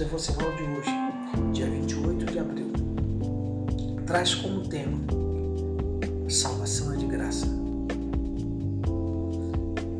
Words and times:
devocional 0.00 0.50
de 0.56 0.62
hoje, 0.62 0.90
dia 1.52 1.66
28 1.68 2.32
de 2.32 2.38
abril, 2.38 2.72
traz 4.06 4.34
como 4.34 4.66
tema 4.66 4.98
Salvação 6.26 6.94
é 6.94 6.96
de 6.96 7.06
graça. 7.06 7.46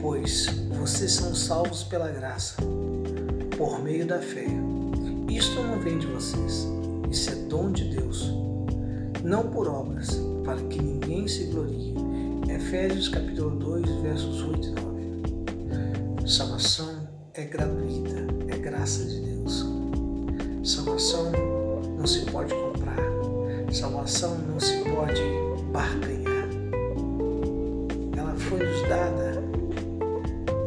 Pois 0.01 0.47
vocês 0.79 1.13
são 1.13 1.35
salvos 1.35 1.83
pela 1.83 2.09
graça, 2.09 2.55
por 3.59 3.83
meio 3.83 4.07
da 4.07 4.19
fé. 4.21 4.47
Isto 5.29 5.63
não 5.63 5.79
vem 5.79 5.99
de 5.99 6.07
vocês, 6.07 6.67
isso 7.11 7.31
é 7.31 7.35
dom 7.35 7.71
de 7.71 7.85
Deus, 7.85 8.33
não 9.23 9.51
por 9.51 9.69
obras, 9.69 10.19
para 10.45 10.63
que 10.63 10.81
ninguém 10.81 11.29
se 11.29 11.45
glorie. 11.45 11.95
Efésios 12.49 13.09
capítulo 13.11 13.51
2, 13.59 13.87
versos 14.01 14.43
8 14.43 14.67
e 14.67 14.71
9. 16.21 16.27
Salvação 16.27 17.00
é 17.35 17.45
gratuita, 17.45 18.27
é 18.49 18.59
graça 18.59 19.05
de 19.05 19.21
Deus. 19.21 19.65
Salvação 20.65 21.31
não 21.97 22.07
se 22.07 22.25
pode 22.27 22.53
comprar, 22.53 22.97
salvação 23.73 24.37
não 24.39 24.59
se 24.59 24.79
pode 24.79 25.23
barganhar. 25.71 26.49
Ela 28.17 28.35
foi 28.35 28.59
nos 28.65 28.89
dada 28.89 29.43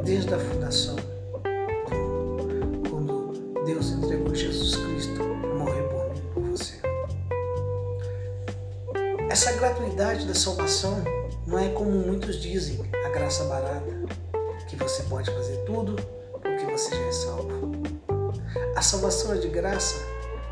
desde 0.06 0.34
a 0.34 0.40
fundação 0.40 0.96
do 0.96 2.90
quando 2.90 3.64
Deus 3.66 3.92
entregou 3.92 4.34
Jesus 4.34 4.76
Cristo 4.78 5.16
para 5.16 5.56
morrer 5.56 5.84
por 5.84 6.10
mim 6.14 6.22
por 6.34 6.44
você. 6.44 6.76
Essa 9.30 9.52
gratuidade 9.54 10.26
da 10.26 10.34
salvação 10.34 11.04
não 11.46 11.60
é 11.60 11.70
como 11.70 11.92
muitos 11.92 12.42
dizem, 12.42 12.80
a 13.06 13.10
graça 13.10 13.44
barata, 13.46 14.04
que 14.70 14.78
você 14.78 15.04
pode 15.04 15.30
fazer 15.30 15.58
tudo 15.66 15.98
você 16.66 16.90
já 16.90 17.02
é 17.02 17.12
salvo. 17.12 17.72
A 18.76 18.82
salvação 18.82 19.34
é 19.34 19.38
de 19.38 19.48
graça 19.48 19.96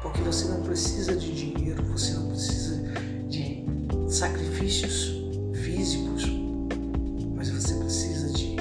porque 0.02 0.22
você 0.22 0.46
não 0.48 0.62
precisa 0.62 1.16
de 1.16 1.32
dinheiro, 1.34 1.84
você 1.84 2.14
não 2.14 2.30
precisa 2.30 2.82
de 3.28 3.66
sacrifícios 4.08 5.14
físicos, 5.54 6.26
mas 7.36 7.50
você 7.50 7.76
precisa 7.76 8.30
de 8.34 8.56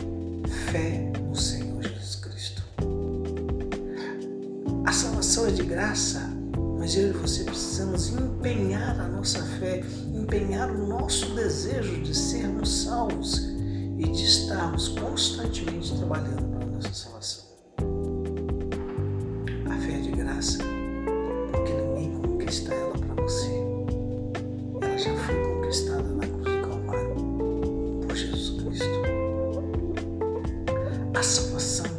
fé 0.71 1.11
no 1.21 1.35
Senhor 1.35 1.83
Jesus 1.83 2.17
Cristo. 2.17 2.63
A 4.85 4.93
salvação 4.93 5.47
é 5.47 5.51
de 5.51 5.63
graça, 5.63 6.21
mas 6.79 6.95
eu 6.95 7.09
e 7.09 7.13
você 7.13 7.45
precisamos 7.45 8.09
empenhar 8.09 9.01
a 9.01 9.09
nossa 9.09 9.43
fé, 9.59 9.83
empenhar 10.15 10.71
o 10.71 10.87
nosso 10.87 11.35
desejo 11.35 12.03
de 12.03 12.15
sermos 12.15 12.83
salvos 12.83 13.60
e 14.01 14.09
de 14.09 14.25
estarmos 14.25 14.89
constantemente 14.89 15.95
trabalhando 15.95 16.43
para 16.57 16.65
a 16.65 16.69
nossa 16.71 16.95
salvação. 16.95 17.45
A 19.67 19.79
fé 19.79 19.93
é 19.93 20.01
de 20.01 20.11
graça, 20.13 20.59
porque 21.53 21.73
ninguém 21.75 22.19
conquista 22.23 22.73
ela 22.73 22.97
para 22.97 23.23
você. 23.23 23.51
Ela 24.81 24.97
já 24.97 25.15
foi 25.19 25.35
conquistada 25.35 26.03
na 26.03 26.27
cruz 26.27 26.45
do 26.45 26.63
Calvário 26.67 27.15
por 28.07 28.17
Jesus 28.17 28.63
Cristo. 28.63 29.01
A 31.15 31.23
salvação 31.23 31.90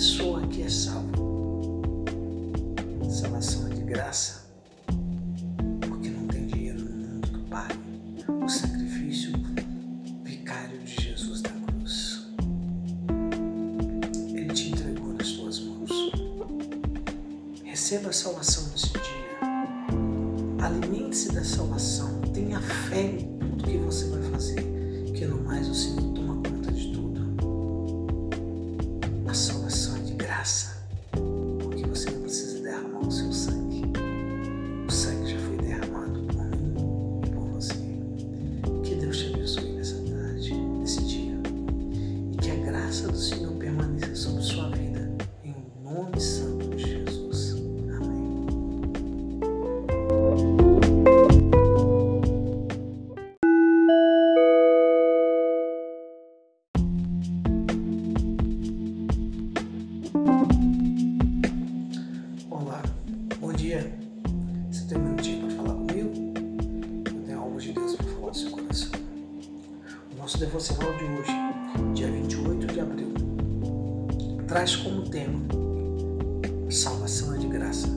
pessoa 0.00 0.40
que 0.46 0.62
é 0.62 0.68
salva. 0.70 1.12
Salvação 3.06 3.66
é 3.66 3.74
de 3.74 3.82
graça, 3.82 4.46
porque 5.86 6.08
não 6.08 6.26
tem 6.26 6.46
dinheiro 6.46 6.82
no 6.82 6.90
mundo 6.90 7.28
que 7.28 7.38
pague 7.50 7.76
o 8.42 8.48
sacrifício 8.48 9.30
vicário 10.24 10.78
de 10.78 11.02
Jesus 11.02 11.42
da 11.42 11.50
cruz. 11.50 12.26
Ele 14.32 14.54
te 14.54 14.70
entregou 14.70 15.12
nas 15.12 15.32
tuas 15.32 15.60
mãos. 15.60 15.90
Receba 17.62 18.08
a 18.08 18.12
salvação 18.14 18.70
nesse 18.72 18.92
dia. 18.94 20.64
Alimente-se 20.64 21.30
da 21.32 21.44
salvação. 21.44 22.22
Tenha 22.32 22.58
fé 22.58 23.02
em 23.02 23.38
tudo 23.38 23.64
que 23.64 23.76
você 23.76 24.06
vai 24.06 24.22
fazer, 24.30 24.62
que 25.14 25.26
no 25.26 25.42
mais 25.42 25.68
o 25.68 25.74
Senhor 25.74 26.14
toma 26.14 26.36
conta 26.36 26.72
de 26.72 26.84
tudo. 26.84 26.89
Nosso 70.30 70.38
devocional 70.38 70.92
de 70.96 71.04
hoje, 71.06 71.32
dia 71.92 72.08
28 72.08 72.66
de 72.68 72.78
abril, 72.78 73.12
traz 74.46 74.76
como 74.76 75.02
tema 75.10 75.40
Salvação 76.70 77.34
é 77.34 77.38
de 77.38 77.48
graça. 77.48 77.88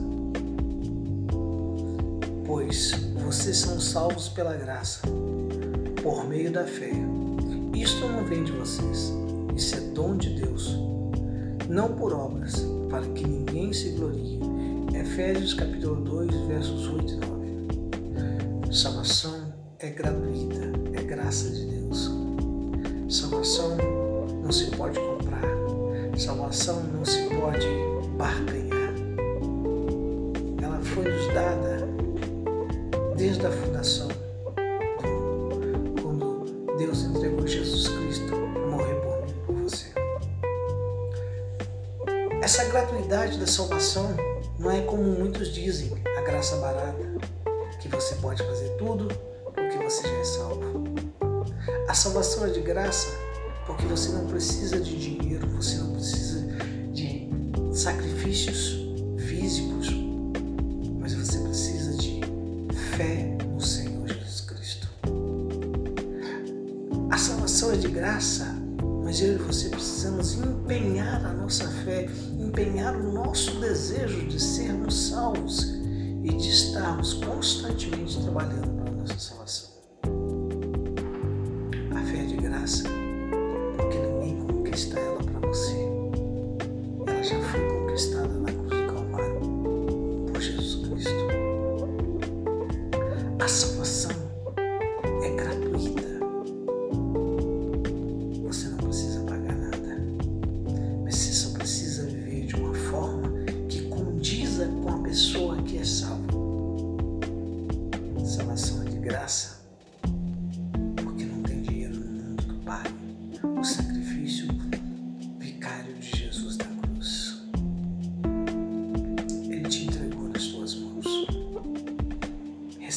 Pois 2.44 2.90
vocês 3.24 3.58
são 3.58 3.78
salvos 3.78 4.28
pela 4.30 4.56
graça, 4.56 5.02
por 6.02 6.26
meio 6.26 6.50
da 6.50 6.64
fé. 6.64 6.90
Isto 7.72 8.08
não 8.08 8.24
vem 8.24 8.42
de 8.42 8.50
vocês, 8.50 9.12
isso 9.54 9.76
é 9.76 9.80
dom 9.94 10.16
de 10.16 10.30
Deus, 10.30 10.76
não 11.68 11.94
por 11.94 12.12
obras, 12.12 12.66
para 12.90 13.06
que 13.10 13.24
ninguém 13.24 13.72
se 13.72 13.90
glorie. 13.90 14.40
Efésios 14.92 15.54
capítulo 15.54 16.02
2, 16.02 16.34
versos 16.48 16.88
8 16.88 17.12
e 17.12 17.16
9. 18.66 18.72
Salvação 18.72 19.43
é 19.84 19.90
gratuita, 19.90 20.72
é 20.94 21.02
graça 21.02 21.50
de 21.50 21.66
Deus. 21.66 22.10
Salvação 23.06 23.76
não 24.42 24.50
se 24.50 24.70
pode 24.70 24.98
comprar, 24.98 25.42
salvação 26.16 26.82
não 26.84 27.04
se 27.04 27.24
pode 27.24 27.66
barganhar. 28.16 28.94
Ela 30.62 30.80
foi 30.80 31.04
nos 31.04 31.34
dada 31.34 31.86
desde 33.14 33.44
a 33.46 33.50
fundação 33.50 34.08
do 34.08 36.00
quando 36.00 36.76
Deus 36.78 37.02
entregou 37.02 37.46
Jesus 37.46 37.88
Cristo 37.88 38.28
para 38.28 38.66
morrer 38.66 38.94
por 38.94 39.26
mim 39.26 39.34
por 39.44 39.54
você. 39.56 39.92
Essa 42.40 42.64
gratuidade 42.64 43.38
da 43.38 43.46
salvação 43.46 44.16
não 44.58 44.70
é 44.70 44.80
como 44.80 45.02
muitos 45.02 45.52
dizem, 45.52 45.92
a 46.16 46.22
graça 46.22 46.56
barata, 46.56 47.04
que 47.82 47.88
você 47.88 48.14
pode 48.14 48.42
fazer 48.42 48.70
tudo 48.78 49.33
você 49.84 50.02
já 50.02 50.14
é 50.14 50.24
salvo. 50.24 50.84
A 51.86 51.94
salvação 51.94 52.46
é 52.46 52.50
de 52.50 52.60
graça 52.60 53.08
porque 53.66 53.84
você 53.86 54.10
não 54.12 54.26
precisa 54.26 54.80
de 54.80 54.96
dinheiro, 54.96 55.46
você 55.48 55.76
não 55.76 55.92
precisa 55.92 56.40
de 56.92 57.28
sacrifícios 57.72 58.78
físicos, 59.18 59.88
mas 60.98 61.14
você 61.14 61.38
precisa 61.38 61.96
de 61.98 62.20
fé 62.96 63.36
no 63.46 63.60
Senhor 63.60 64.08
Jesus 64.08 64.40
Cristo. 64.40 64.88
A 67.10 67.18
salvação 67.18 67.72
é 67.72 67.76
de 67.76 67.88
graça, 67.88 68.46
mas 69.02 69.20
eu 69.20 69.34
e 69.34 69.38
você 69.38 69.68
precisamos 69.68 70.32
empenhar 70.32 71.24
a 71.26 71.32
nossa 71.34 71.68
fé, 71.84 72.06
empenhar 72.38 72.96
o 72.96 73.12
nosso 73.12 73.60
desejo 73.60 74.26
de 74.26 74.42
sermos 74.42 75.08
salvos 75.08 75.74
e 76.24 76.28
de 76.28 76.48
estarmos 76.48 77.12
constantemente 77.14 78.18
trabalhando 78.22 78.70
para 78.82 78.90
a 78.90 78.94
nossa 78.94 79.18
salvação. 79.18 79.63
Fé 82.66 82.93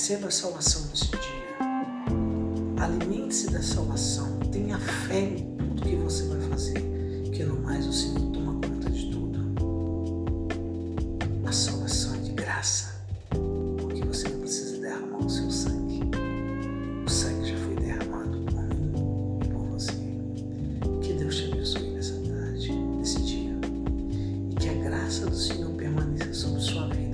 Receba 0.08 0.30
a 0.30 0.32
salvação 0.32 0.88
nesse 0.90 1.08
dia. 1.08 1.58
Alimente-se 2.82 3.52
da 3.52 3.62
salvação. 3.62 4.40
Tenha 4.54 4.80
fé 4.80 5.20
em 5.20 5.58
tudo 5.58 5.82
que 5.82 5.98
você 5.98 6.24
vai 6.28 6.40
fazer, 6.48 6.82
que 7.34 7.44
no 7.44 7.60
mais 7.60 7.86
o 7.86 7.92
Senhor 7.92 8.32
toma 8.32 8.54
conta 8.54 8.90
de 8.90 9.12
tudo. 9.12 9.38
A 11.46 11.52
salvação 11.52 12.16
é 12.16 12.20
de 12.20 12.32
graça, 12.32 12.96
porque 13.82 14.02
você 14.06 14.30
não 14.30 14.40
precisa 14.40 14.78
derramar 14.78 15.18
o 15.18 15.30
seu 15.30 15.52
sangue. 15.52 16.00
O 17.06 17.10
sangue 17.10 17.50
já 17.50 17.58
foi 17.58 17.76
derramado 17.76 18.40
por 18.46 18.64
mim 18.64 18.94
e 19.44 19.48
por 19.50 19.66
você. 19.72 19.92
Que 21.02 21.12
Deus 21.16 21.36
te 21.36 21.52
abençoe 21.52 21.92
nessa 21.92 22.14
tarde, 22.14 22.72
nesse 22.72 23.22
dia, 23.24 23.60
e 24.52 24.56
que 24.56 24.70
a 24.70 24.74
graça 24.74 25.26
do 25.26 25.36
Senhor 25.36 25.70
permaneça 25.74 26.34
sobre 26.34 26.62
sua 26.62 26.88
vida. 26.88 27.07